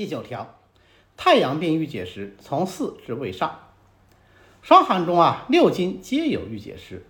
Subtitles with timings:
[0.00, 0.58] 第九条，
[1.14, 3.68] 太阳病预解时，从四至胃上。
[4.62, 7.04] 伤寒中啊，六经皆有预解时，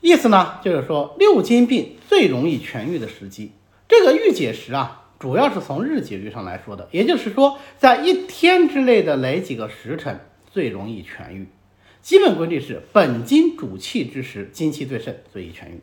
[0.00, 3.52] 意思呢就是说六经病最容易痊愈的时机。
[3.86, 10.20] 这个预解时啊，主要是从日节律上来说的，也就是说，在一天之内的哪几个时辰
[10.50, 11.48] 最容易痊愈？
[12.00, 15.82] 基本规律是本经主气之时，精气最盛，最易痊愈。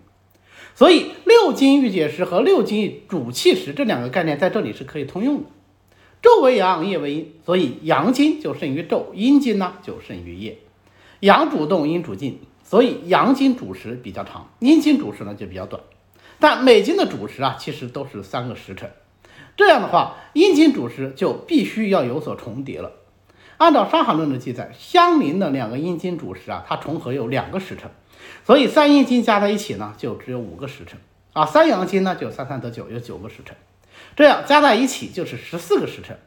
[0.74, 5.50] 所以六经预解时和六经主气时这两个概念在这里是可以通用的。
[6.22, 10.58] 昼为阳，夜为阴，所以阳经就胜于昼，阴经呢就胜于夜。
[11.20, 15.82] 阳主动，阴主静，所以阳经主时比较长，阴经主时呢就比较短。
[16.40, 18.92] 但每经的主时啊，其实都是三个时辰。
[19.56, 22.92] 这样的话，阴经主时就必须要有所重叠了。
[23.58, 27.90] 按照《伤寒论》的记载，相邻的两个阴经主时啊，它重合有两个时辰，
[28.46, 31.00] 所以三阴经加在一起呢，就只有五个时辰
[31.34, 31.44] 啊。
[31.44, 33.56] 三阳经呢，就三三得九，有九个时辰。
[34.16, 36.20] 这样加在一起就是十四个时辰。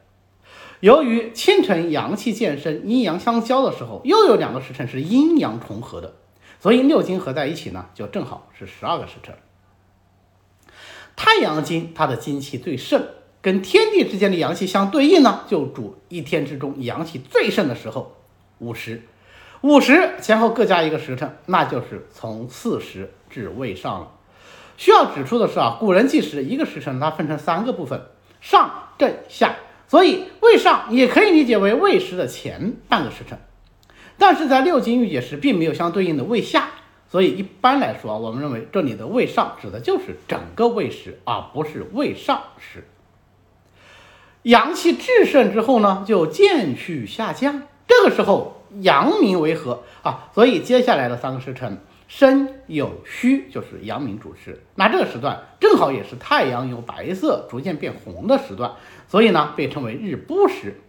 [0.79, 6.15] 由于清晨阳气渐升，阴阳相交的时候，又有两个时辰是阴阳重合的，
[6.59, 9.35] 所以六经合在一起呢，就正好是十二个时辰。
[11.15, 13.05] 太阳经它的精气最盛，
[13.41, 18.15] 跟天地之间的阳气相对应呢，就主一天之中阳气最盛的时候，
[18.57, 19.03] 午时。
[19.61, 24.11] 午时前后各加一个时辰，那就是从巳时至未上了。
[24.81, 28.01] 需要指出的是啊，古人计时一个时辰，它分成三个部分：
[28.41, 29.53] 上、正、下。
[29.87, 33.37] 所以未上也可以理解为未时的前半个时辰。
[34.17, 36.69] 但是在六经预解时，并没有相对应的未下。
[37.11, 42.83] 所以一般来说，我们认为这里的未上指的就是整个未时，而不是未上时。
[44.41, 47.61] 阳气至盛之后呢，就渐趋下降。
[47.87, 51.77] 这个时候阳明为和啊，所以接下来的三个时辰。
[52.13, 58.73] 申酉戌就是阳明主时，那这个时段正好也是太阳由白色逐渐变红的时段，
[59.07, 60.81] 所以呢被称为日不时。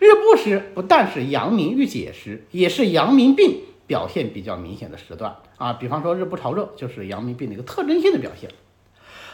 [0.00, 5.74] 日不时不但是阳明预解时，也是阳明病表现比较明显的时段啊。
[5.74, 8.50] 比方说日不潮热，就是阳明病的一个特征性的表现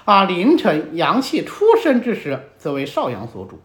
[0.05, 0.25] 啊。
[0.25, 3.61] 凌晨阳气初升之时，则为少阳所主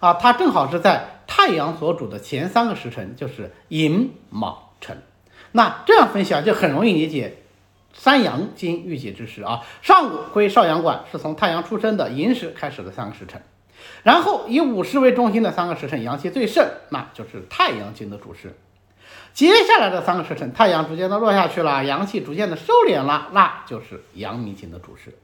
[0.00, 5.00] 啊，它正好是在太阳所主的前三个时辰，就是寅卯辰。
[5.56, 7.38] 那这样分析啊，就很容易理解
[7.94, 9.62] 三阳经预解之时啊。
[9.80, 13.40] 上午归少阳管，是从太阳出生的寅时开始的三个时辰，
[14.02, 18.54] 然后以午时为中心的三个时辰，阳气最盛，那就是太阳经的主时。
[19.32, 25.16] 接下来的三个时辰，太阳逐渐的落下去了，阳气逐渐的收敛了，那就是阳明经的主时。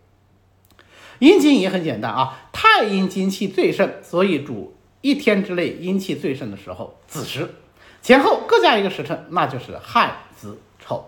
[1.19, 7.54] 阴经也很简单啊，太阴经气最盛，所以主一天之内阴气最盛的时候，子时。
[8.02, 11.04] 前后各加一个时辰，那就是亥子丑。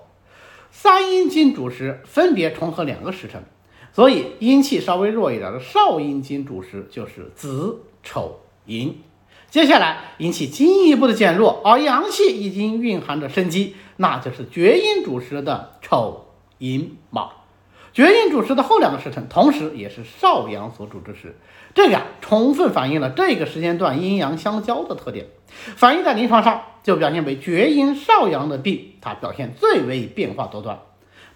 [0.70, 3.42] 三阴经主时分别重合两个时辰，
[3.92, 9.02] 所以阴气稍微弱一点的少阴经主时就是子丑寅。
[9.50, 16.26] 接下来阴气进一步的减弱，而阳气已经蕴含着生机，那就是厥阴主时的丑
[16.58, 17.43] 寅卯。
[17.94, 21.38] 厥阴主时的后两个时辰，同时也是少阳所主之时，
[21.74, 25.26] 这个呀，充分反映了这个时间段阴阳相交的特点。
[25.76, 30.80] 反映在临床上，就表现为厥阴少阳的病，它表现最为变化多端，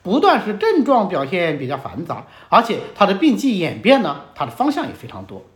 [0.02, 5.46] 不但是症状表现比较繁杂，而且它的病机演变呢，它的方向也非常多。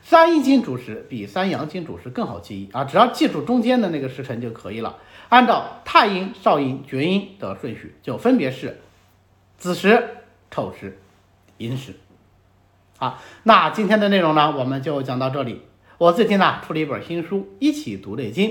[0.00, 4.98] 三阴经主时比三阳经主时更好记忆啊，只要记住中间的那个时辰就可以了。
[5.28, 8.80] 按照太阴、少阴、厥阴的顺序，就分别是
[9.58, 10.18] 子时。
[10.50, 10.98] 丑时、
[11.58, 11.94] 寅时，
[12.98, 15.62] 好，那今天的内容呢，我们就讲到这里。
[15.98, 18.50] 我最近呢出了一本新书《一起读内经》，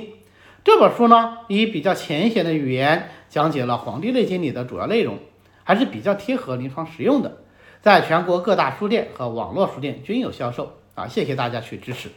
[0.64, 5.20] 这本书呢以比较浅显的语言讲解了《黄帝内经》里的主要内容，
[5.64, 7.38] 还是比较贴合临床实用的，
[7.82, 12.10] 在全国各大书店和网络书店均有销售啊，谢谢大家去支持。